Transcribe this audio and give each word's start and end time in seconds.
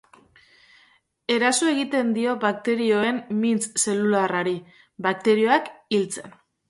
Eraso 1.33 1.67
egiten 1.73 2.09
dio 2.15 2.33
bakterioen 2.45 3.19
mintz 3.43 3.67
zelularrari, 3.85 4.55
bakterioak 5.09 5.71
hiltzen. 5.99 6.35